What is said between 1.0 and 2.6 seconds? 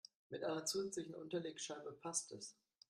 Unterlegscheibe passt es.